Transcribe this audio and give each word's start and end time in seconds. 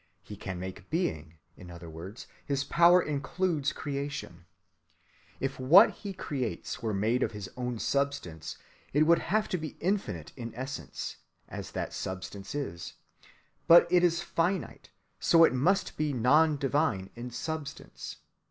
He 0.23 0.35
can 0.35 0.59
make 0.59 0.89
being—in 0.89 1.69
other 1.69 1.87
words 1.87 2.25
his 2.43 2.63
power 2.63 3.03
includes 3.03 3.71
creation. 3.71 4.47
If 5.39 5.59
what 5.59 5.91
He 5.91 6.11
creates 6.11 6.81
were 6.81 6.91
made 6.91 7.21
of 7.21 7.33
his 7.33 7.51
own 7.55 7.77
substance, 7.77 8.57
it 8.93 9.03
would 9.03 9.19
have 9.19 9.47
to 9.49 9.59
be 9.59 9.77
infinite 9.79 10.33
in 10.35 10.55
essence, 10.55 11.17
as 11.47 11.69
that 11.73 11.93
substance 11.93 12.55
is; 12.55 12.93
but 13.67 13.85
it 13.91 14.03
is 14.03 14.23
finite; 14.23 14.89
so 15.19 15.43
it 15.43 15.53
must 15.53 15.95
be 15.97 16.13
non‐divine 16.15 17.09
in 17.15 17.29
substance. 17.29 18.17